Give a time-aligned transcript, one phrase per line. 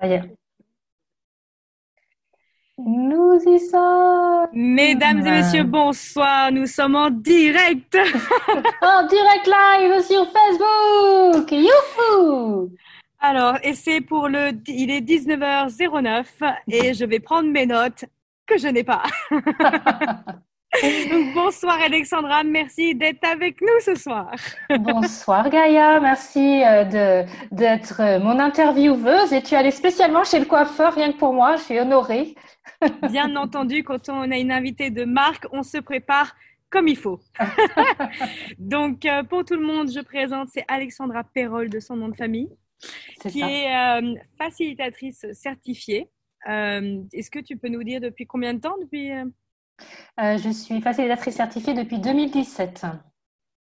[0.00, 0.36] Ça y est.
[2.78, 4.48] Nous y sommes.
[4.52, 6.50] Mesdames et messieurs, bonsoir.
[6.50, 7.96] Nous sommes en direct.
[8.82, 11.52] en direct live sur Facebook.
[11.52, 12.70] Youhou
[13.20, 16.24] Alors, et c'est pour le, il est 19h09
[16.68, 18.06] et je vais prendre mes notes
[18.46, 19.02] que je n'ai pas.
[21.34, 24.34] bonsoir Alexandra, merci d'être avec nous ce soir.
[24.80, 30.46] bonsoir Gaïa, merci euh, d'être euh, mon intervieweuse et tu es allée spécialement chez le
[30.46, 32.34] coiffeur rien que pour moi, je suis honorée.
[33.10, 36.34] Bien entendu, quand on a une invitée de marque, on se prépare
[36.70, 37.20] comme il faut.
[38.58, 42.16] Donc, euh, pour tout le monde, je présente, c'est Alexandra Perrol de son nom de
[42.16, 42.48] famille,
[43.28, 43.70] qui est
[44.38, 46.08] facilitatrice certifiée.
[46.46, 49.10] Est-ce que tu peux nous dire depuis combien de temps depuis
[50.20, 52.86] euh, je suis facilitatrice certifiée depuis 2017.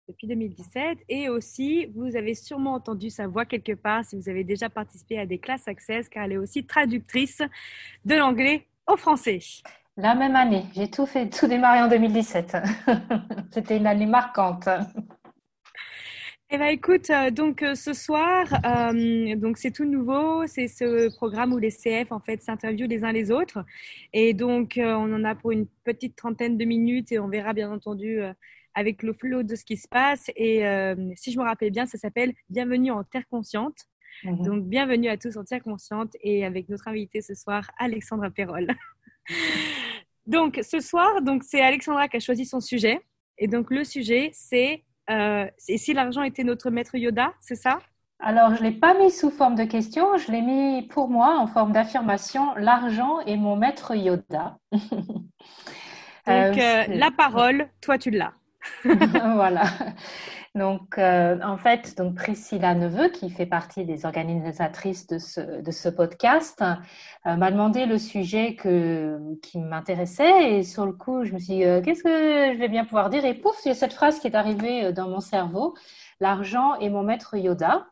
[0.07, 0.99] Depuis 2017.
[1.09, 5.19] Et aussi, vous avez sûrement entendu sa voix quelque part si vous avez déjà participé
[5.19, 7.41] à des classes Access, car elle est aussi traductrice
[8.05, 9.39] de l'anglais au français.
[9.97, 12.57] La même année, j'ai tout fait, tout démarré en 2017.
[13.51, 14.69] C'était une année marquante.
[16.53, 21.07] Eh ben, écoute, euh, donc euh, ce soir, euh, donc c'est tout nouveau, c'est ce
[21.15, 23.63] programme où les CF en fait s'interviewent les uns les autres,
[24.11, 27.71] et donc on en a pour une petite trentaine de minutes et on verra bien
[27.71, 28.19] entendu
[28.73, 30.29] avec le flow de ce qui se passe.
[30.35, 30.63] Et
[31.15, 33.85] si je me rappelle bien, ça s'appelle Bienvenue en Terre Consciente.
[34.25, 34.43] Mhm.
[34.43, 38.67] Donc bienvenue à tous en Terre Consciente et avec notre invité ce soir, Alexandra Perrol.
[40.27, 42.99] donc ce soir, donc c'est Alexandra qui a choisi son sujet,
[43.37, 47.79] et donc le sujet c'est euh, et si l'argent était notre maître Yoda, c'est ça?
[48.19, 51.39] Alors, je ne l'ai pas mis sous forme de question, je l'ai mis pour moi
[51.39, 52.53] en forme d'affirmation.
[52.55, 54.57] L'argent est mon maître Yoda.
[54.71, 54.77] Donc,
[56.27, 58.33] euh, euh, la parole, toi, tu l'as.
[58.83, 59.63] voilà.
[60.53, 65.71] Donc, euh, en fait, donc Priscilla Neveu, qui fait partie des organisatrices de ce, de
[65.71, 66.61] ce podcast,
[67.25, 70.55] euh, m'a demandé le sujet que, qui m'intéressait.
[70.55, 73.09] Et sur le coup, je me suis dit, euh, qu'est-ce que je vais bien pouvoir
[73.09, 73.23] dire?
[73.23, 75.73] Et pouf, il y a cette phrase qui est arrivée dans mon cerveau.
[76.19, 77.87] L'argent est mon maître Yoda.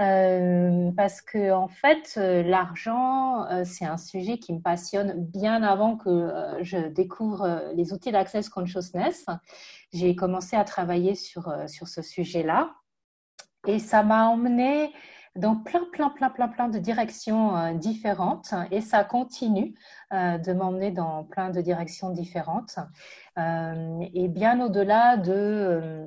[0.00, 5.62] Euh, parce que en fait, euh, l'argent, euh, c'est un sujet qui me passionne bien
[5.62, 6.30] avant que
[6.62, 9.26] je découvre les outils d'Access Consciousness.
[9.92, 12.70] J'ai commencé à travailler sur, sur ce sujet-là.
[13.66, 14.90] Et ça m'a emmené
[15.36, 18.54] dans plein, plein, plein, plein, plein de directions différentes.
[18.70, 19.74] Et ça continue
[20.12, 22.78] de m'emmener dans plein de directions différentes.
[23.36, 26.06] Et bien au-delà de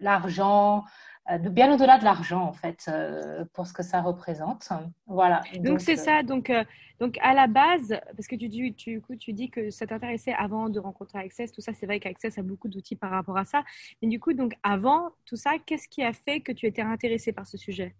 [0.00, 0.84] l'argent,
[1.30, 4.68] euh, bien au-delà de l'argent en fait euh, pour ce que ça représente.
[5.06, 5.42] Voilà.
[5.58, 6.20] Donc c'est ça.
[6.20, 6.50] Euh, donc
[6.98, 10.68] donc à la base, parce que tu, tu, tu, tu dis que ça t'intéressait avant
[10.68, 13.62] de rencontrer Access, tout ça, c'est vrai qu'Access a beaucoup d'outils par rapport à ça.
[14.02, 17.32] Mais du coup, donc avant tout ça, qu'est-ce qui a fait que tu étais intéressée
[17.32, 17.94] par ce sujet?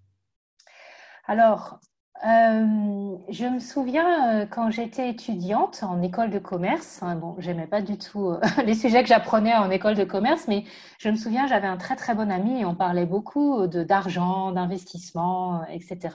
[1.26, 1.80] Alors,
[2.26, 7.66] euh, je me souviens euh, quand j'étais étudiante en école de commerce, hein, bon, j'aimais
[7.66, 10.64] pas du tout euh, les sujets que j'apprenais en école de commerce, mais
[10.98, 14.52] je me souviens, j'avais un très très bon ami et on parlait beaucoup de d'argent,
[14.52, 16.10] d'investissement, etc.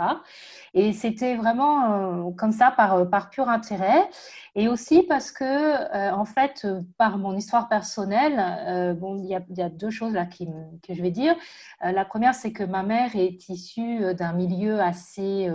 [0.75, 4.07] Et c'était vraiment comme ça par par pur intérêt
[4.53, 6.67] et aussi parce que en fait
[6.97, 10.47] par mon histoire personnelle, bon, il y a, y a, deux choses là qui,
[10.87, 11.35] que je vais dire.
[11.81, 15.49] la première, c'est que ma mère est issue d'un milieu assez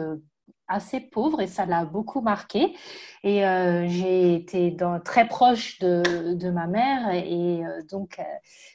[0.69, 2.77] assez pauvre et ça l'a beaucoup marqué.
[3.23, 4.75] Et euh, j'ai été
[5.05, 8.23] très proche de, ma mère et, euh, donc euh,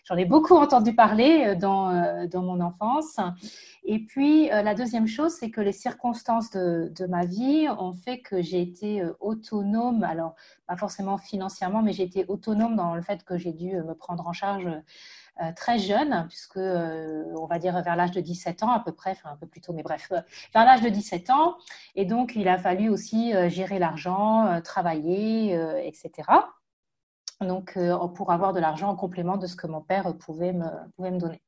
[0.03, 1.91] j'en ai beaucoup entendu parler dans,
[2.36, 3.19] mon enfance.
[3.86, 8.19] Et puis la deuxième chose, c'est que les circonstances de, de, ma vie ont fait
[8.19, 10.36] que j'ai été autonome, alors
[10.68, 14.28] pas forcément financièrement, mais j'ai été autonome dans le fait que j'ai dû me prendre
[14.28, 14.68] en charge
[15.56, 19.12] très jeune, puisque euh, on va dire vers l'âge de 17 ans à peu près,
[19.12, 20.22] enfin un peu plus tôt, mais bref, euh,
[20.53, 21.57] vers l'âge de 17 ans.
[21.96, 25.53] Et donc, il a fallu aussi gérer l'argent, travailler,
[25.84, 26.12] etc.
[27.41, 27.78] Donc,
[28.16, 31.19] pour avoir de l'argent en complément de ce que mon père pouvait me, pouvait me
[31.19, 31.41] donner.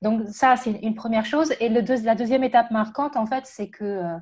[0.00, 1.52] Donc, ça, c'est une première chose.
[1.60, 4.16] Et le la deuxième étape marquante, en fait, c'est que euh,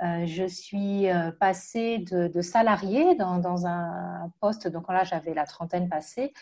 [0.00, 5.44] je suis euh, passée de, de salarié dans, dans, un poste, donc là j'avais la
[5.44, 6.32] trentaine passée,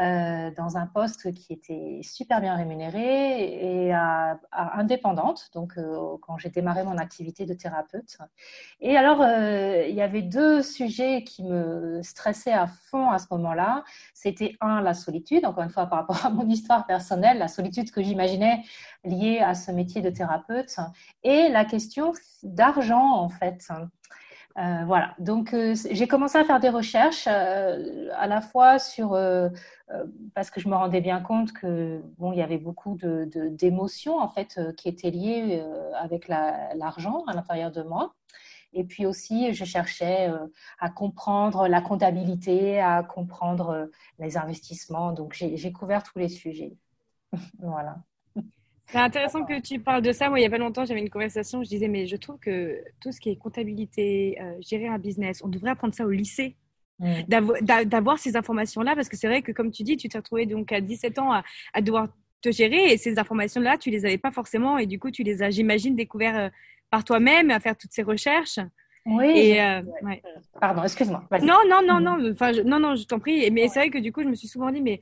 [0.00, 5.74] euh, dans un poste qui était super bien rémunéré et à, indépendante, donc
[6.20, 8.18] quand j'ai démarré mon activité de thérapeute.
[8.80, 13.84] Et alors, il y avait deux sujets qui me stressaient à fond à ce moment-là.
[14.14, 17.90] C'était un, la solitude, encore une fois par rapport à mon histoire personnelle, la solitude
[17.90, 18.62] que j'imaginais
[19.04, 20.76] liée à ce métier de thérapeute,
[21.22, 23.68] et la question d'argent en fait.
[24.58, 29.18] Euh, voilà, donc euh, j'ai commencé à faire des recherches euh, à la fois sur
[30.34, 34.18] parce que je me rendais bien compte que bon, il y avait beaucoup de, d'émotions
[34.18, 35.62] en fait qui étaient liées
[35.98, 38.14] avec l'argent à l'intérieur de moi.
[38.74, 40.30] Et puis aussi, je cherchais
[40.78, 45.12] à comprendre la comptabilité, à comprendre les investissements.
[45.12, 46.74] Donc j'ai couvert tous les sujets.
[47.58, 47.98] voilà.
[48.86, 50.28] C'est intéressant que tu parles de ça.
[50.28, 51.62] Moi, il n'y a pas longtemps, j'avais une conversation.
[51.62, 55.42] Je disais, mais je trouve que tout ce qui est comptabilité, euh, gérer un business,
[55.42, 56.56] on devrait apprendre ça au lycée.
[57.26, 60.70] D'avoir ces informations-là, parce que c'est vrai que, comme tu dis, tu t'es retrouvé donc
[60.70, 62.08] à 17 ans à, devoir
[62.40, 65.42] te gérer et ces informations-là, tu les avais pas forcément et du coup, tu les
[65.42, 66.48] as, j'imagine, découvert euh,
[66.90, 68.60] par toi-même à faire toutes ces recherches.
[69.04, 69.32] Oui.
[69.34, 69.82] Et, euh,
[70.60, 71.24] Pardon, excuse-moi.
[71.42, 72.30] Non, non, non, non.
[72.30, 73.50] Enfin, non, non, je t'en prie.
[73.50, 75.00] Mais c'est vrai que du coup, je me suis souvent dit, mais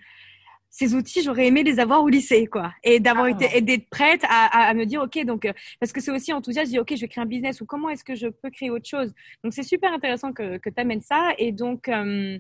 [0.71, 3.31] ces outils, j'aurais aimé les avoir au lycée, quoi, et d'avoir ah.
[3.31, 6.69] été, d'être prête à, à, me dire, ok, donc euh, parce que c'est aussi enthousiaste,
[6.69, 8.71] je dis, ok, je vais créer un business ou comment est-ce que je peux créer
[8.71, 9.13] autre chose?
[9.43, 12.39] Donc c'est super intéressant que, que tu amènes ça, et donc euh,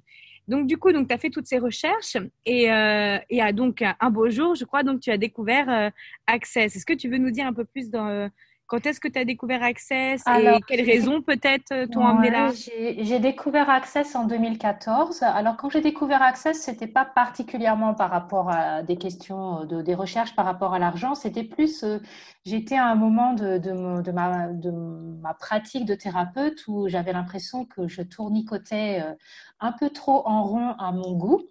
[0.48, 3.82] donc du coup, donc tu as fait toutes ces recherches et, euh, et à donc
[3.82, 5.90] un beau jour, je crois, donc tu as découvert euh,
[6.26, 6.74] Access.
[6.74, 8.28] Est-ce que tu veux nous dire un peu plus dans
[8.70, 12.52] quand est-ce que tu as découvert Access et quelles raisons peut-être euh, t'ont amené là?
[12.54, 15.24] J'ai découvert Access en 2014.
[15.24, 19.94] Alors quand j'ai découvert Access, c'était pas particulièrement par rapport à des questions de des
[19.94, 21.16] recherches par rapport à l'argent.
[21.16, 21.98] C'était plus, euh,
[22.46, 27.12] j'étais à un moment de, de, de, ma, de ma pratique de thérapeute où j'avais
[27.12, 29.12] l'impression que je tournicotais euh,
[29.58, 31.42] un peu trop en rond à mon goût.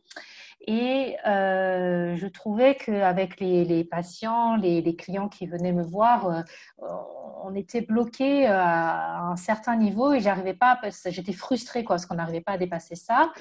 [0.72, 6.28] Et euh, je trouvais qu'avec les, les, patients, les, les, clients qui venaient me voir,
[6.28, 6.88] euh,
[7.44, 12.18] on était bloqué à un certain niveau et j'arrivais pas, j'étais frustrée quoi, parce qu'on
[12.18, 13.32] n'arrivait pas à dépasser ça.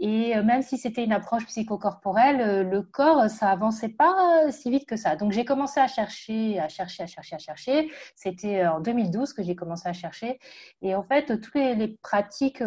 [0.00, 4.86] Et euh, même si c'était une approche psychocorporelle, le corps, ça avançait pas si vite
[4.86, 5.16] que ça.
[5.16, 7.90] Donc j'ai commencé à chercher, à chercher, à chercher, à chercher.
[8.14, 10.38] C'était en 2012 que j'ai commencé à chercher.
[10.82, 12.62] Et en fait, toutes les, pratiques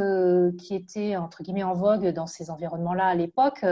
[0.57, 3.63] qui étaient entre guillemets en vogue dans ces environnements-là à l'époque,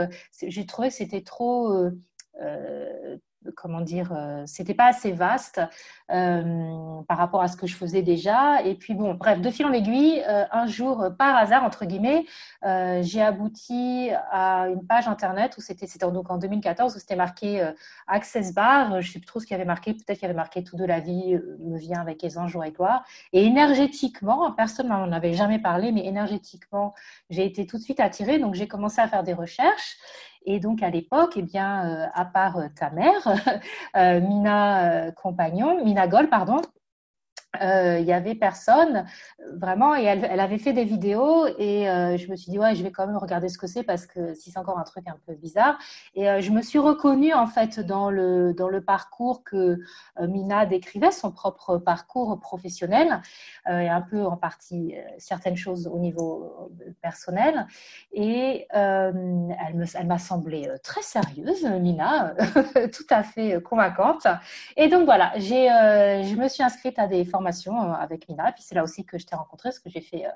[0.42, 1.90] j'ai trouvé que c'était trop
[3.56, 5.60] comment dire, euh, c'était pas assez vaste
[6.10, 8.62] euh, par rapport à ce que je faisais déjà.
[8.62, 12.26] Et puis bon, bref, de fil en aiguille, euh, un jour, par hasard entre guillemets,
[13.02, 17.70] j'ai abouti à une page internet où c'était, c'était donc en 2014 où c'était marqué
[18.06, 19.00] Access Bar.
[19.00, 19.94] Je sais plus trop ce qu'il y avait marqué.
[19.94, 22.72] Peut-être qu'il y avait marqué tout de la vie me vient avec aisance, joie et
[22.72, 23.04] gloire.
[23.32, 26.94] Et énergétiquement, personne m'en avait jamais parlé, mais énergétiquement,
[27.30, 28.38] j'ai été tout de suite attirée.
[28.38, 29.96] Donc j'ai commencé à faire des recherches.
[30.44, 33.26] Et donc à l'époque, eh bien, euh, à part euh, ta mère,
[33.96, 36.62] euh, Mina Compagnon, Mina Gol, pardon,
[37.60, 39.06] euh, il y avait personne.
[39.52, 42.76] Vraiment et elle, elle, avait fait des vidéos et euh, je me suis dit ouais
[42.76, 45.08] je vais quand même regarder ce que c'est parce que si c'est encore un truc
[45.08, 45.76] un peu bizarre.
[46.14, 49.78] Et euh, je me suis reconnue en fait dans le dans le parcours que
[50.20, 53.20] Mina décrivait son propre parcours professionnel
[53.68, 56.70] et un peu en partie certaines choses au niveau
[57.02, 57.66] personnel.
[58.12, 59.12] Et elle
[59.74, 62.34] me elle m'a semblé très sérieuse Mina
[62.92, 64.26] tout à fait convaincante.
[64.76, 68.52] Et donc voilà j'ai je me suis inscrite à des formations euh, avec Mina.
[68.52, 70.30] Puis c'est là aussi que je t'ai rencontré, parce que j'ai fait euh,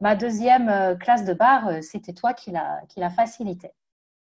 [0.00, 3.70] ma deuxième euh, classe de bar, c'était toi qui l'a, qui l'a facilité.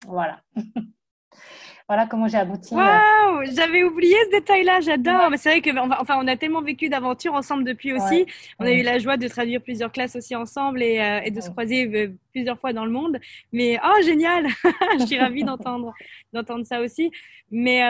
[0.08, 0.42] Voilà.
[1.88, 2.76] voilà comment j'ai abouti.
[2.76, 5.30] Waouh, j'avais oublié ce détail-là, j'adore.
[5.30, 8.26] Mais c'est vrai que, enfin, on a tellement vécu d'aventures ensemble depuis aussi.
[8.60, 11.50] On a eu la joie de traduire plusieurs classes aussi ensemble et, et de se
[11.50, 13.20] croiser plusieurs fois dans le monde.
[13.52, 14.48] Mais oh, génial
[15.00, 15.94] Je suis ravie d'entendre,
[16.34, 17.12] d'entendre ça aussi.
[17.50, 17.84] Mais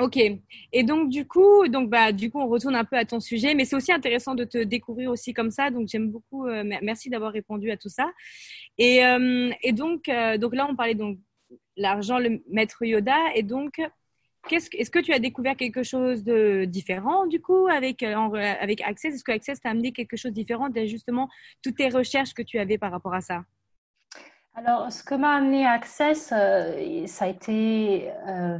[0.00, 0.16] Ok.
[0.72, 3.54] Et donc du coup, donc bah du coup on retourne un peu à ton sujet,
[3.54, 5.70] mais c'est aussi intéressant de te découvrir aussi comme ça.
[5.70, 6.46] Donc j'aime beaucoup.
[6.46, 8.08] Euh, merci d'avoir répondu à tout ça.
[8.78, 11.18] Et, euh, et donc euh, donc là on parlait donc
[11.76, 13.18] l'argent, le maître Yoda.
[13.34, 13.80] Et donc
[14.48, 19.16] qu'est-ce est-ce que tu as découvert quelque chose de différent du coup avec avec Access?
[19.16, 21.28] Est-ce que Access t'a amené quelque chose de différent justement
[21.60, 23.44] toutes tes recherches que tu avais par rapport à ça?
[24.58, 28.58] Alors, ce que m'a amené Access, euh, ça a été, euh,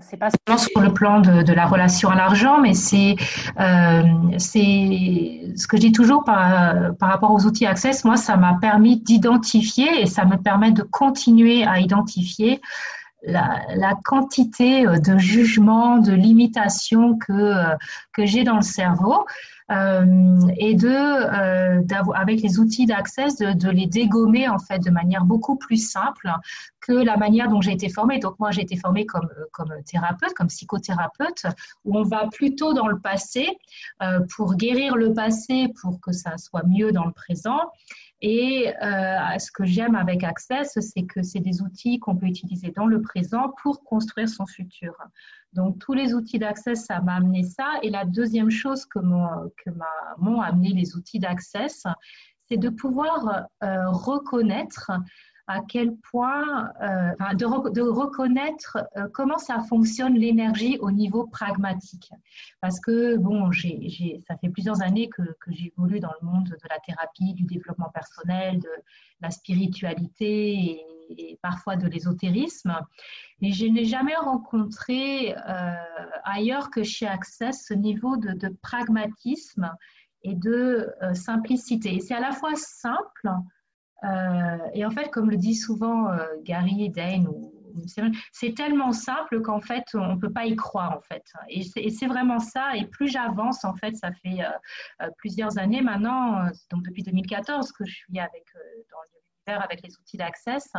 [0.00, 3.16] c'est pas seulement sur le plan de, la relation à l'argent, mais c'est,
[3.58, 4.02] euh,
[4.36, 8.04] ce que je dis toujours par, par rapport aux outils Access.
[8.04, 12.60] Moi, ça m'a permis d'identifier et ça me permet de continuer à identifier
[13.26, 17.54] la, la, quantité de jugements, de limitations que,
[18.18, 19.24] que j'ai dans le cerveau.
[19.70, 21.82] Euh, et de euh,
[22.14, 26.30] avec les outils d'accès de, les dégommer en fait de manière beaucoup plus simple
[26.80, 28.18] que la manière dont j'ai été formée.
[28.18, 31.42] Donc moi j'ai été formée comme comme thérapeute, comme psychothérapeute,
[31.84, 33.46] où on va plutôt dans le passé
[34.02, 37.60] euh, pour guérir le passé, pour que ça soit mieux dans le présent.
[38.20, 42.72] Et euh, ce que j'aime avec Access, c'est que c'est des outils qu'on peut utiliser
[42.72, 44.94] dans le présent pour construire son futur.
[45.52, 47.78] Donc, tous les outils d'Access, ça m'a amené ça.
[47.82, 51.84] Et la deuxième chose que m'ont amené les outils d'Access,
[52.48, 54.90] c'est de pouvoir reconnaître
[55.48, 62.10] à quel point, euh, de, reconnaître euh, comment ça fonctionne l'énergie au niveau pragmatique.
[62.60, 67.32] Parce que, bon, ça fait plusieurs années que, j'évolue dans le monde de la thérapie,
[67.32, 68.68] du développement personnel, de
[69.22, 70.82] la spiritualité
[71.16, 72.78] et, parfois de l'ésotérisme.
[73.40, 75.72] Mais je n'ai jamais rencontré euh,
[76.24, 79.74] ailleurs que chez Access ce niveau de, pragmatisme
[80.24, 82.00] et de simplicité.
[82.00, 83.30] C'est à la fois simple,
[84.74, 87.28] et en fait, comme le dit souvent euh, Gary Dane,
[88.32, 91.24] c'est tellement simple qu'en fait, on ne peut pas y croire en fait.
[91.48, 92.76] Et c'est vraiment ça.
[92.76, 97.84] Et plus j'avance, en fait, ça fait euh, plusieurs années maintenant, donc depuis 2014 que
[97.84, 98.44] je suis avec,
[98.90, 100.72] dans l'univers avec les outils d'access.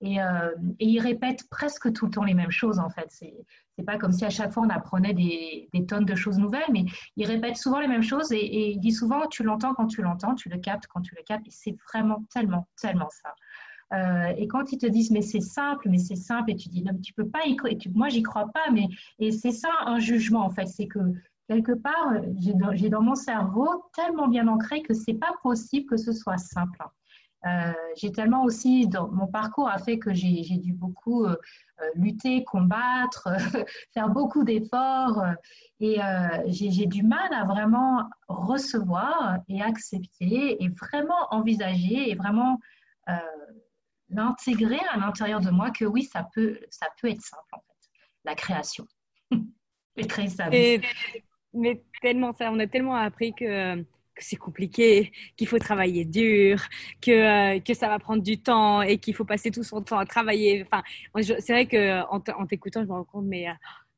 [0.00, 3.06] Et, euh, et, il répète presque tout le temps les mêmes choses, en fait.
[3.08, 3.34] C'est,
[3.78, 6.84] c'est pas comme si à chaque fois on apprenait des, tonnes de choses nouvelles, mais
[7.16, 10.34] il répète souvent les mêmes choses et, il dit souvent tu l'entends quand tu l'entends,
[10.34, 11.46] tu le captes quand tu le captes.
[11.46, 13.34] Et c'est vraiment tellement, tellement ça.
[13.94, 16.82] Euh, et quand ils te disent mais c'est simple, mais c'est simple, et tu dis
[16.82, 18.88] non, mais tu peux pas y croire, moi j'y crois pas, mais
[19.18, 20.98] et c'est ça un jugement en fait, c'est que
[21.48, 25.96] quelque part j'ai dans, dans mon cerveau tellement bien ancré que c'est pas possible que
[25.96, 26.82] ce soit simple.
[27.46, 31.36] Euh, j'ai tellement aussi, mon parcours a fait que j'ai dû beaucoup euh,
[31.80, 33.28] euh, lutter, combattre,
[33.94, 35.24] faire beaucoup d'efforts
[35.80, 35.98] et
[36.46, 42.58] j'ai du mal à vraiment recevoir et accepter et vraiment envisager et vraiment
[44.10, 47.88] l'intégrer à l'intérieur de moi que oui, ça peut, ça peut être simple en fait,
[48.24, 48.86] la création.
[50.08, 50.80] créer
[51.54, 53.82] mais tellement ça, on a tellement appris que
[54.18, 56.60] que c'est compliqué, qu'il faut travailler dur,
[57.00, 59.98] que, euh, que ça va prendre du temps et qu'il faut passer tout son temps
[59.98, 60.66] à travailler.
[60.70, 60.82] Enfin,
[61.22, 63.52] c'est vrai que en t'écoutant, je me rends compte, mais euh,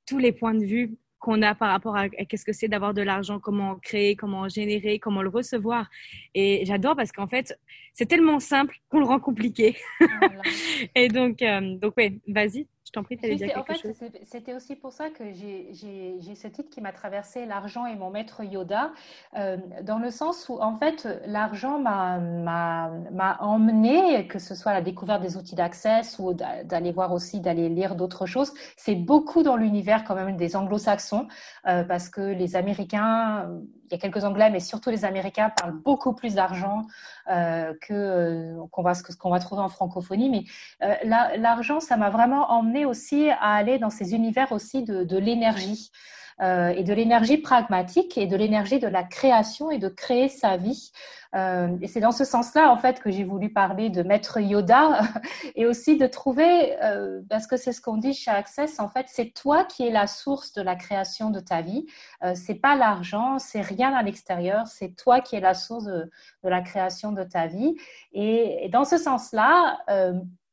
[0.06, 3.02] tous les points de vue qu'on a par rapport à, qu'est-ce que c'est d'avoir de
[3.02, 5.88] l'argent, comment créer, comment générer, comment le recevoir.
[6.34, 7.58] Et j'adore parce qu'en fait,
[7.92, 9.76] c'est tellement simple qu'on le rend compliqué.
[10.94, 12.66] et donc, euh, donc ouais, vas-y.
[12.86, 15.72] Je t'en prie, tu dire quelque en fait, C'était aussi pour ça que j'ai
[16.34, 18.92] ce titre qui m'a traversé, L'argent et mon maître Yoda,
[19.36, 25.22] euh, dans le sens où, en fait, l'argent m'a emmené, que ce soit la découverte
[25.22, 28.52] des outils d'accès ou d'aller voir aussi, d'aller lire d'autres choses.
[28.76, 31.28] C'est beaucoup dans l'univers quand même des anglo-saxons,
[31.66, 33.48] euh, parce que les Américains
[33.90, 36.82] il y a quelques Anglais, mais surtout les Américains parlent beaucoup plus d'argent
[37.30, 40.30] euh, que euh, qu'on va ce qu'on va trouver en francophonie.
[40.30, 40.44] Mais
[40.86, 40.94] euh,
[41.36, 45.90] l'argent, ça m'a vraiment emmené aussi à aller dans ces univers aussi de, de l'énergie.
[46.40, 50.56] Euh, et de l'énergie pragmatique et de l'énergie de la création et de créer sa
[50.56, 50.90] vie.
[51.34, 55.02] Euh, et c'est dans ce sens-là, en fait, que j'ai voulu parler de Maître Yoda
[55.54, 59.04] et aussi de trouver, euh, parce que c'est ce qu'on dit chez Access, en fait,
[59.08, 61.86] c'est toi qui es la source de la création de ta vie.
[62.34, 66.10] C'est pas l'argent, c'est rien à l'extérieur, c'est toi qui es la source de,
[66.42, 67.76] la création de ta vie.
[68.12, 69.78] Et, dans ce sens-là,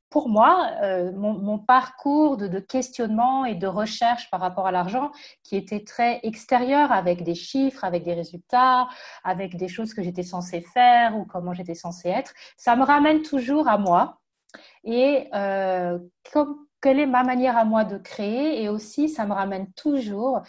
[0.10, 5.12] pour moi, euh, mon, parcours de, questionnement et de recherche par rapport à l'argent,
[5.44, 8.88] qui était très extérieur, avec des chiffres, avec des résultats,
[9.24, 13.22] avec des choses que j'étais censée faire ou comment j'étais censée être, ça me ramène
[13.22, 14.20] toujours à moi.
[14.84, 16.00] Et euh,
[16.32, 20.42] comme, quelle est ma manière à moi de créer et aussi ça me ramène toujours,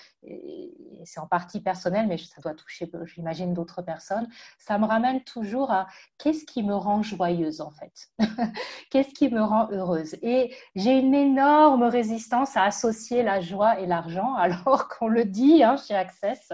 [1.04, 5.70] c'est en partie personnel mais ça doit toucher j'imagine d'autres personnes, ça me ramène toujours
[5.70, 5.86] à
[6.18, 8.08] qu'est-ce qui me rend joyeuse en fait,
[8.90, 10.16] qu'est-ce qui me rend heureuse?
[10.22, 15.62] Et j'ai une énorme résistance à associer la joie et l'argent alors qu'on le dit
[15.62, 16.52] hein, chez Access,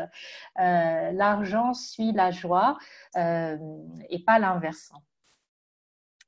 [0.60, 2.78] euh, l'argent suit la joie
[3.16, 3.56] euh,
[4.08, 4.92] et pas l'inverse.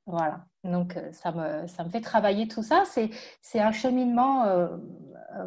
[0.07, 2.83] Voilà, donc euh, ça me, ça me fait travailler tout ça.
[3.41, 4.69] C'est un cheminement euh,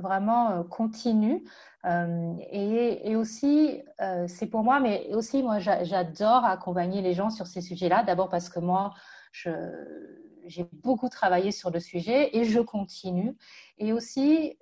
[0.02, 1.42] vraiment euh, continu.
[1.86, 3.82] et, et, aussi,
[4.26, 8.02] c'est pour moi, mais aussi, moi, j'adore accompagner les gens sur ces sujets-là.
[8.02, 8.92] D'abord parce que moi,
[9.32, 13.34] j'ai beaucoup travaillé sur le sujet et je continue.
[13.78, 14.58] Et aussi,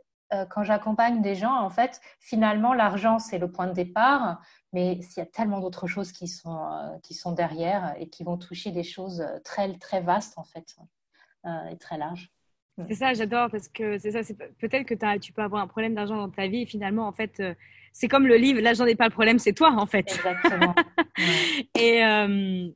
[0.50, 4.40] quand j'accompagne des gens, en fait, finalement, l'argent, c'est le point de départ,
[4.72, 8.24] mais il y a tellement d'autres choses qui sont, euh, qui sont derrière et qui
[8.24, 10.76] vont toucher des choses euh, très, très vastes, en fait,
[11.46, 12.30] euh, et très larges.
[12.86, 14.34] C'est ça, j'adore parce que c'est ça.
[14.60, 17.42] Peut-être que tu peux avoir un problème d'argent dans ta vie et finalement, en fait,
[17.92, 20.10] c'est comme le livre, l'argent n'est pas le problème, c'est toi, en fait.
[20.10, 20.74] Exactement.
[21.78, 22.02] et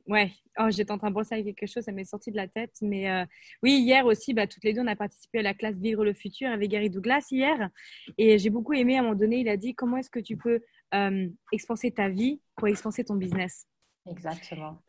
[0.07, 2.47] ouais, oh, j'étais en train de brosser avec quelque chose, ça m'est sorti de la
[2.47, 2.75] tête.
[2.81, 3.25] Mais
[3.61, 6.13] oui, hier aussi, bah, toutes les deux, on a participé à la classe Vivre le
[6.13, 7.69] futur avec Gary Douglas hier.
[8.17, 10.37] Et j'ai beaucoup aimé, à un moment donné, il a dit comment est-ce que tu
[10.37, 10.61] peux
[10.93, 13.67] euh, expanser ta vie pour expanser ton business?
[14.09, 14.81] Exactement.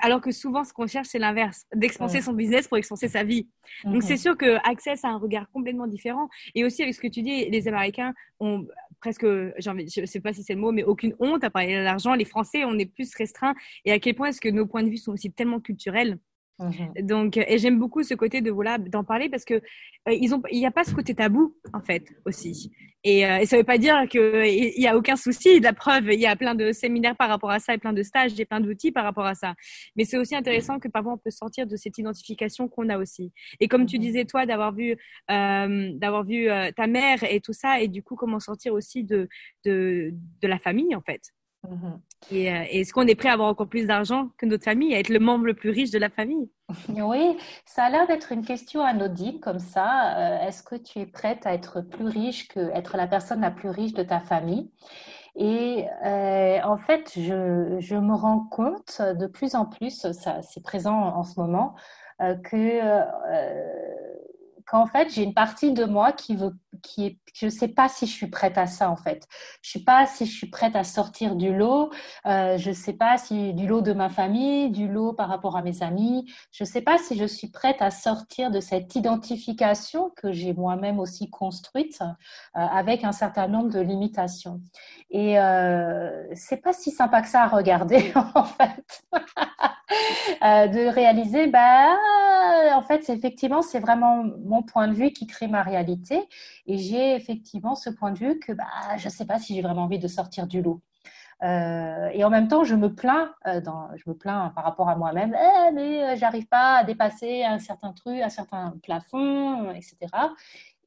[0.00, 3.48] Alors que souvent, ce qu'on cherche, c'est l'inverse, d'expanser son business pour expanser sa vie.
[3.84, 6.28] Donc, c'est sûr que Access a un regard complètement différent.
[6.54, 8.66] Et aussi, avec ce que tu dis, les Américains ont
[9.00, 11.82] presque, je ne sais pas si c'est le mot, mais aucune honte à parler de
[11.82, 12.14] l'argent.
[12.14, 13.54] Les Français, on est plus restreints.
[13.84, 16.18] Et à quel point est-ce que nos points de vue sont aussi tellement culturels
[16.58, 20.34] Mmh Donc, et j'aime beaucoup ce côté de voilà d'en parler parce que euh, ils
[20.34, 22.72] ont, il n'y a pas ce côté tabou en fait aussi.
[23.04, 25.60] Et, euh, et ça veut pas dire que il y a aucun souci.
[25.60, 28.02] La preuve, il y a plein de séminaires par rapport à ça et plein de
[28.02, 29.54] stages et plein d'outils par rapport à ça.
[29.96, 33.32] Mais c'est aussi intéressant que parfois on peut sortir de cette identification qu'on a aussi.
[33.60, 34.96] Et comme tu mmh disais toi, d'avoir vu,
[35.30, 39.04] euh, d'avoir vu euh, ta mère et tout ça, et du coup comment sortir aussi
[39.04, 39.28] de
[39.64, 41.32] de, de la famille en fait.
[41.70, 42.00] Mhm.
[42.30, 44.98] Et, euh, est-ce qu'on est prêt à avoir encore plus d'argent que notre famille, à
[44.98, 46.50] être le membre le plus riche de la famille?
[46.88, 50.16] Oui, ça a l'air d'être une question anodine comme ça.
[50.16, 53.50] Euh, est-ce que tu es prête à être plus riche que être la personne la
[53.50, 54.70] plus riche de ta famille?
[55.36, 60.62] Et euh, en fait, je, je, me rends compte de plus en plus, ça c'est
[60.62, 61.74] présent en ce moment,
[62.18, 62.80] que
[64.66, 68.06] qu'en fait, j'ai une partie de moi qui veut, qui est, je sais pas si
[68.06, 69.26] je suis prête à ça en fait.
[69.62, 71.90] Je sais pas si je suis prête à sortir du lot.
[72.26, 75.62] Euh, je sais pas si du lot de ma famille, du lot par rapport à
[75.62, 76.30] mes amis.
[76.50, 80.98] Je sais pas si je suis prête à sortir de cette identification que j'ai moi-même
[80.98, 84.60] aussi construite euh, avec un certain nombre de limitations.
[85.10, 89.04] Et euh, c'est pas si sympa que ça à regarder en fait,
[90.42, 91.96] euh, de réaliser bah
[92.72, 96.28] en fait effectivement c'est vraiment mon point de vue qui crée ma réalité
[96.66, 98.64] et j'ai effectivement ce point de vue que bah
[98.96, 100.80] je sais pas si j'ai vraiment envie de sortir du lot.
[101.42, 103.60] Euh, et en même temps, je me plains, euh,
[103.96, 107.92] je me plains par rapport à moi-même, eh, mais j'arrive pas à dépasser un certain
[107.92, 109.96] truc, un certain plafond, etc.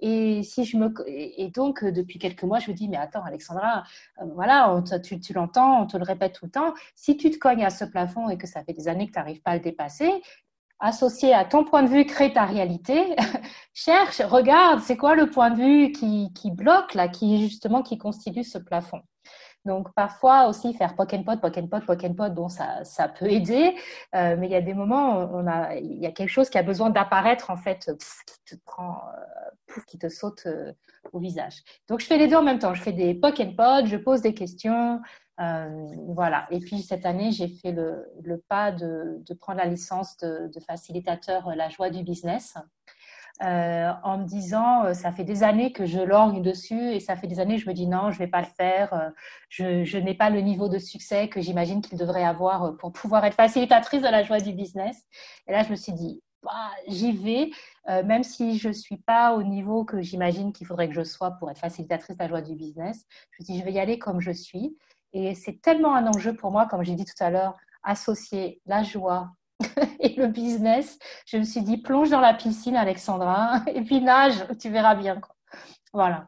[0.01, 3.83] Et donc depuis quelques mois, je me dis mais attends Alexandra,
[4.21, 6.73] euh, voilà, tu, tu l'entends, on te le répète tout le temps.
[6.95, 9.19] Si tu te cognes à ce plafond et que ça fait des années que tu
[9.19, 10.11] n'arrives pas à le dépasser,
[10.79, 13.15] associé à ton point de vue, crée ta réalité.
[13.73, 18.43] Cherche, regarde, c'est quoi le point de vue qui, bloque là, qui justement qui constitue
[18.43, 19.01] ce plafond?
[19.65, 22.85] Donc parfois aussi faire poke and pot, poke and pot, poke and pot, bon ça,
[22.85, 23.75] ça peut aider,
[24.15, 26.49] euh, mais il y a des moments où on a, il y a quelque chose
[26.49, 27.91] qui a besoin d'apparaître en fait,
[28.25, 29.01] qui te prend,
[29.75, 30.71] euh, qui te saute euh,
[31.11, 31.61] au visage.
[31.89, 33.97] Donc je fais les deux en même temps, je fais des poke and pot, je
[33.97, 35.01] pose des questions,
[36.07, 36.47] voilà.
[36.51, 41.55] Et puis cette année j'ai fait le, pas de, prendre la licence de, de facilitateur
[41.55, 42.55] La joie du business.
[43.41, 47.15] Euh, en me disant euh, ça fait des années que je lorgne dessus et ça
[47.15, 48.93] fait des années que je me dis non, je vais pas le faire.
[48.93, 49.09] Euh,
[49.47, 53.35] je, n'ai pas le niveau de succès que j'imagine qu'il devrait avoir pour pouvoir être
[53.35, 55.07] facilitatrice de la joie du business.
[55.47, 57.51] Et là, je me suis dit bah, j'y vais,
[57.87, 61.49] même si je suis pas au niveau que j'imagine qu'il faudrait que je sois pour
[61.49, 63.05] être facilitatrice de la joie du business.
[63.31, 64.75] Je me suis dit je vais y aller comme je suis.
[65.13, 68.83] Et c'est tellement un enjeu pour moi, comme j'ai dit tout à l'heure, associer la
[68.83, 69.31] joie
[69.99, 74.45] et le business, je me suis dit plonge dans la piscine, Alexandra, et puis nage,
[74.59, 75.19] tu verras bien.
[75.93, 76.27] Voilà.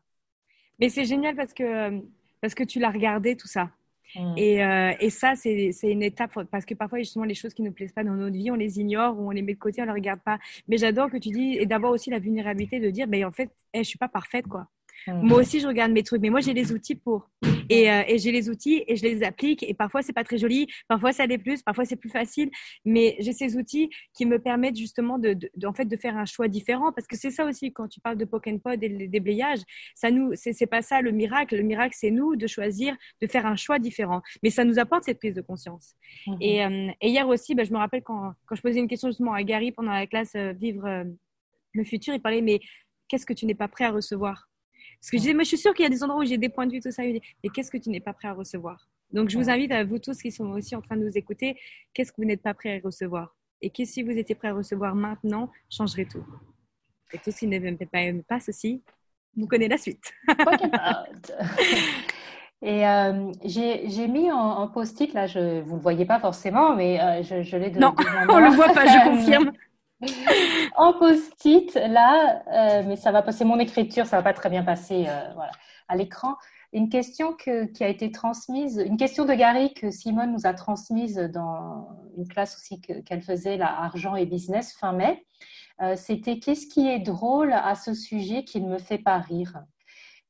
[0.80, 2.02] Mais c'est génial parce que,
[2.42, 3.70] parce que tu l'as regardé, tout ça.
[4.16, 4.34] Mm.
[4.38, 7.68] Et, euh, et, ça, c'est une étape parce que parfois, justement, les choses qui ne
[7.68, 9.82] nous plaisent pas dans notre vie, on les ignore ou on les met de côté,
[9.82, 10.40] on ne les regarde pas.
[10.68, 13.52] Mais j'adore que tu dis, et d'avoir aussi la vulnérabilité de dire, ben, en fait,
[13.74, 14.68] je je suis pas parfaite, quoi.
[15.08, 15.28] Mm.
[15.28, 17.30] Moi aussi, je regarde mes trucs, mais moi, j'ai les outils pour.
[17.70, 19.64] Et, euh, et j'ai les outils et je les applique.
[19.64, 22.50] Et parfois, c'est pas très joli, parfois, ça l'est plus, parfois, c'est plus facile.
[22.86, 26.26] Mais j'ai ces outils qui me permettent justement de, de, en fait, de faire un
[26.26, 26.92] choix différent.
[26.92, 29.60] Parce que c'est ça aussi, quand tu parles de Pokémon Pod et le déblayage,
[29.96, 31.56] ça nous, c'est pas ça le miracle.
[31.56, 34.22] Le miracle, c'est nous de choisir de faire un choix différent.
[34.44, 35.96] Mais ça nous apporte cette prise de conscience.
[36.28, 36.38] Mm-hmm.
[36.42, 39.10] Et, euh, et, hier aussi, ben, je me rappelle quand, quand je posais une question
[39.10, 41.06] justement à Gary pendant la classe euh, Vivre
[41.74, 42.60] le futur, il parlait, mais
[43.08, 44.51] qu'est-ce que tu n'es pas prêt à recevoir?
[45.02, 46.38] Parce que je disais, moi, je suis sûre qu'il y a des endroits où j'ai
[46.38, 47.02] des points de vue, tout ça.
[47.02, 48.88] Mais qu'est-ce que tu n'es pas prêt à recevoir?
[49.12, 51.58] Donc, je vous invite à vous tous qui sont aussi en train de nous écouter,
[51.92, 53.36] qu'est-ce que vous n'êtes pas prêt à recevoir?
[53.64, 56.24] Et que si vous étiez prêt à recevoir maintenant, changerait tout.
[57.14, 58.84] Et tout ce qui ne pas, pas ceci,
[59.36, 60.14] vous connaissez la suite.
[62.64, 67.02] Et euh, j'ai mis en, post-it, là, je, vous ne le voyez pas forcément, mais
[67.02, 67.96] euh, je, je l'ai de Non,
[68.30, 69.52] on ne le voit pas, je confirme.
[70.76, 74.64] en post-it, là, euh, mais ça va passer mon écriture, ça va pas très bien
[74.64, 75.30] passer euh,
[75.88, 76.36] à l'écran.
[76.74, 80.54] Une question que, qui a été transmise, une question de Gary que Simone nous a
[80.54, 85.26] transmise dans une classe aussi qu'elle faisait, là, argent et business, fin mai.
[85.82, 89.64] Euh, C'était qu'est-ce qui est drôle à ce sujet qui ne me fait pas rire?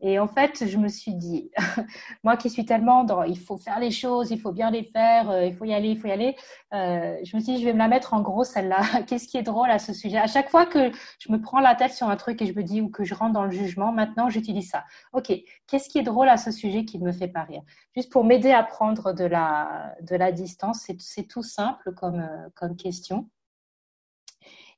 [0.01, 1.51] Et en fait, je me suis dit,
[2.23, 5.29] moi qui suis tellement dans il faut faire les choses, il faut bien les faire,
[5.29, 6.35] euh, il faut y aller, il faut y aller,
[6.73, 8.81] euh, je me suis dit, je vais me la mettre en gros celle-là.
[9.07, 10.17] Qu'est-ce qui est drôle à ce sujet?
[10.17, 12.63] À chaque fois que je me prends la tête sur un truc et je me
[12.63, 14.85] dis, ou que je rentre dans le jugement, maintenant j'utilise ça.
[15.13, 15.31] Ok,
[15.67, 17.61] qu'est-ce qui est drôle à ce sujet qui ne me fait pas rire?
[17.95, 22.49] Juste pour m'aider à prendre de la, de la distance, c'est tout simple comme, euh,
[22.55, 23.29] comme question.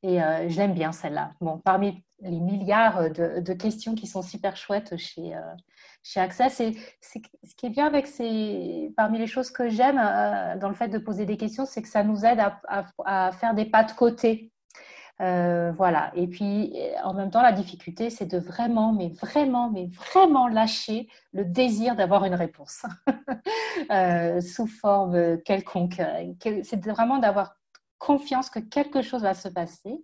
[0.03, 1.31] Et je l'aime bien celle-là.
[1.39, 5.33] Bon, parmi les milliards de, questions qui sont super chouettes chez,
[6.03, 9.95] chez Access, c'est, ce qui est bien avec ces, parmi les choses que j'aime
[10.59, 12.39] dans le fait de poser des questions, c'est que ça nous aide
[13.05, 14.51] à faire des pas de côté
[15.21, 16.11] euh, voilà.
[16.15, 21.07] Et puis, en même temps, la difficulté, c'est de vraiment, mais vraiment, mais vraiment lâcher
[21.31, 22.83] le désir d'avoir une réponse
[23.91, 26.01] euh, sous forme quelconque.
[26.63, 27.55] C'est vraiment d'avoir
[28.05, 30.03] confiance que quelque chose va se passer.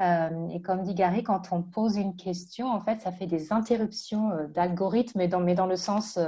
[0.00, 3.52] Euh, et comme dit Gary, quand on pose une question, en fait, ça fait des
[3.52, 6.18] interruptions d'algorithme, mais dans, mais dans le sens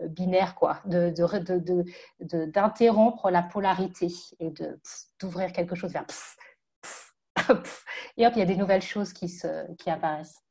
[0.00, 4.08] binaire, quoi, d'interrompre de, de, la polarité
[4.40, 4.52] et
[5.20, 6.06] d'ouvrir quelque chose vers
[8.16, 10.41] et hop, il y a des nouvelles choses qui, se, qui apparaissent.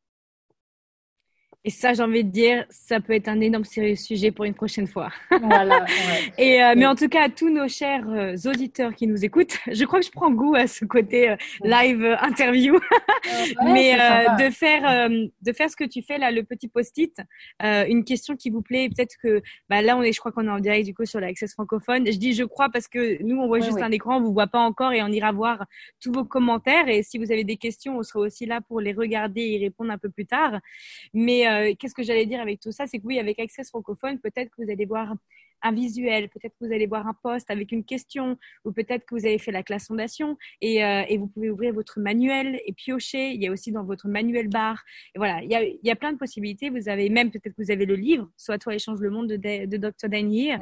[1.63, 4.55] Et ça, j'ai envie de dire, ça peut être un énorme sérieux sujet pour une
[4.55, 5.11] prochaine fois.
[5.29, 5.85] Voilà.
[6.39, 9.59] Et euh, mais en tout cas, à tous nos chers euh, auditeurs qui nous écoutent,
[9.71, 12.79] je crois que je prends goût à ce côté euh, live interview,
[13.63, 17.15] mais de faire de faire ce que tu fais là, le petit post-it,
[17.61, 18.89] une question qui vous plaît.
[18.89, 21.19] Peut-être que bah, là, on est, je crois qu'on est en direct du coup sur
[21.19, 22.11] l'Access francophone.
[22.11, 24.47] Je dis je crois parce que nous, on voit juste un écran, on vous voit
[24.47, 25.65] pas encore, et on ira voir
[26.01, 26.87] tous vos commentaires.
[26.87, 29.63] Et si vous avez des questions, on sera aussi là pour les regarder et y
[29.63, 30.59] répondre un peu plus tard.
[31.13, 34.19] Mais euh, qu'est-ce que j'allais dire avec tout ça C'est que oui, avec Access francophone,
[34.19, 35.15] peut-être que vous allez voir
[35.63, 39.15] un visuel, peut-être que vous allez voir un post avec une question, ou peut-être que
[39.15, 42.73] vous avez fait la classe fondation et, euh, et, vous pouvez ouvrir votre manuel et
[42.73, 43.31] piocher.
[43.31, 44.83] Il y a aussi dans votre manuel bar.
[45.13, 46.69] Et voilà, il y a, plein de possibilités.
[46.69, 49.77] Vous avez même peut-être que vous avez le livre, soit toi échange le monde de,
[49.77, 50.09] Dr.
[50.09, 50.57] Danier.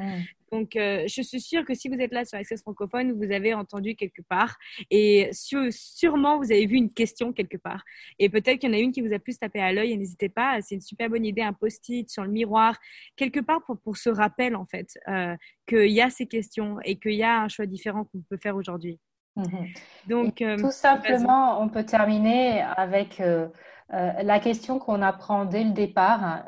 [0.52, 3.54] Donc, euh, je suis sûre que si vous êtes là sur Access francophone, vous avez
[3.54, 4.56] entendu quelque part
[4.90, 7.84] et sûrement vous avez vu une question quelque part.
[8.18, 9.96] Et peut-être qu'il y en a une qui vous a plus tapé à l'œil et
[9.96, 12.78] n'hésitez pas, c'est une super bonne idée, un post-it sur le miroir,
[13.16, 15.36] quelque part pour, pour ce rappel en fait euh,
[15.66, 18.56] qu'il y a ces questions et qu'il y a un choix différent qu'on peut faire
[18.56, 18.98] aujourd'hui.
[19.36, 19.68] Mhm.
[20.08, 23.48] Donc, euh, tout simplement, on peut terminer avec euh,
[23.90, 26.44] la question qu'on apprend dès le départ,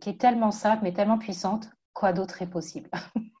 [0.00, 1.70] qui est tellement simple mais tellement puissante.
[1.92, 2.90] Quoi d'autre est possible?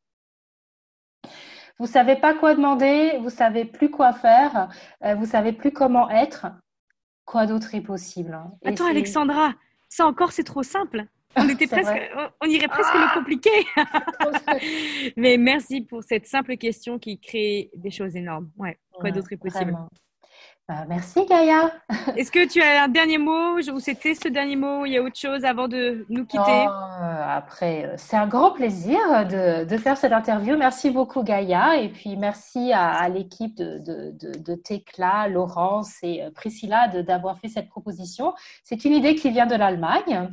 [1.82, 4.68] Vous savez pas quoi demander, vous savez plus quoi faire,
[5.16, 6.46] vous savez plus comment être.
[7.24, 9.54] Quoi d'autre est possible Attends, Alexandra,
[9.88, 11.06] ça encore c'est trop simple.
[11.36, 11.98] On, était presque,
[12.40, 13.50] on irait presque le ah compliqué.
[15.16, 18.50] Mais merci pour cette simple question qui crée des choses énormes.
[18.56, 18.78] Ouais.
[18.92, 19.76] Quoi d'autre est possible?
[20.68, 21.72] Bah, merci Gaïa.
[22.16, 23.58] Est-ce que tu as un dernier mot?
[23.58, 26.66] Ou c'était ce dernier mot Il y a autre chose avant de nous quitter?
[26.66, 28.98] Euh, Après, euh, c'est un grand plaisir
[29.28, 30.56] de, de, faire cette interview.
[30.56, 36.30] Merci beaucoup Gaïa et puis merci à, l'équipe de, de, de, Tecla, Laurence et euh,
[36.30, 38.32] Priscilla d'avoir fait cette proposition.
[38.62, 40.28] C'est une idée qui vient de l'Allemagne.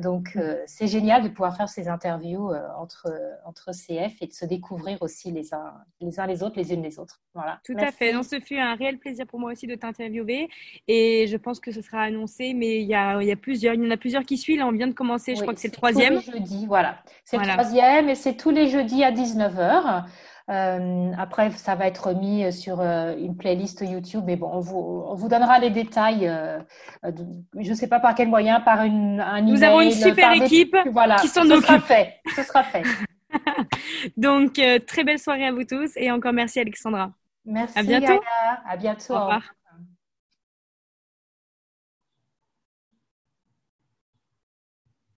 [0.00, 3.06] Donc, c'est génial de pouvoir faire ces interviews entre,
[3.44, 6.82] entre CF et de se découvrir aussi les uns les, uns les autres, les unes
[6.82, 7.20] les autres.
[7.34, 7.60] Voilà.
[7.64, 8.12] Tout à fait.
[8.12, 10.48] Donc, ce fut un réel plaisir pour moi aussi de t'interviewer
[10.88, 13.74] et je pense que ce sera annoncé, mais il y a, il y a plusieurs,
[13.74, 14.58] il y en a plusieurs qui suivent.
[14.58, 16.14] Là, on vient de commencer, je crois que c'est le troisième.
[16.14, 17.02] Les jeudis, voilà.
[17.24, 20.04] C'est le troisième et c'est tous les jeudis à 19h.
[20.50, 25.04] Euh, après, ça va être mis sur euh, une playlist YouTube, mais bon, on vous,
[25.06, 26.26] on vous donnera les détails.
[26.26, 26.58] Euh,
[27.04, 30.76] je ne sais pas par quel moyen, par une, un Nous avons une super équipe
[30.92, 31.66] voilà, qui s'en occupe.
[31.66, 32.16] Sera fait.
[32.34, 32.82] Ce sera fait.
[34.16, 37.12] Donc, très belle soirée à vous tous et encore merci Alexandra.
[37.44, 37.78] Merci.
[37.78, 38.20] À bientôt.
[38.68, 39.14] À bientôt.
[39.14, 39.42] Au revoir.